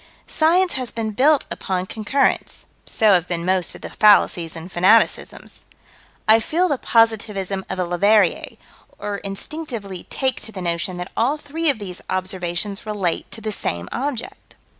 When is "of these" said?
11.69-12.01